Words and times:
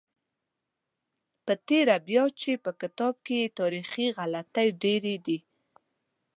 په 1.45 1.53
تېره 1.67 1.95
بیا 2.07 2.23
چې 2.39 2.51
په 2.63 2.71
کتاب 2.81 3.13
کې 3.27 3.53
تاریخي 3.59 4.07
غلطۍ 4.17 4.67
ډېرې 4.83 5.15
دي. 5.25 5.37